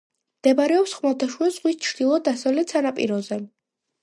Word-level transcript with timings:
მდებარეობს 0.43 0.95
ხმელთაშუა 0.99 1.49
ზღვის 1.57 1.77
ჩრდილო-დასავლეთ 1.83 2.75
სანაპიროზე. 2.77 3.41